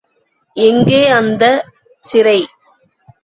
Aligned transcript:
எங்கே 0.57 1.01
அந்தச் 1.09 1.61
சிறை? 2.03 2.39